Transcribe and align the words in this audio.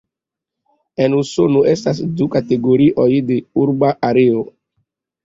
En 1.07 1.15
Usono 1.17 1.61
estas 1.73 1.99
du 2.21 2.27
kategorioj 2.37 3.07
de 3.29 3.39
urba 3.65 3.93
areo. 4.09 4.43